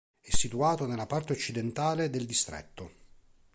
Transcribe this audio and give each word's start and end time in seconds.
È 0.19 0.35
situato 0.35 0.87
nella 0.87 1.05
parte 1.05 1.33
occidentale 1.33 2.09
del 2.09 2.25
distretto. 2.25 2.89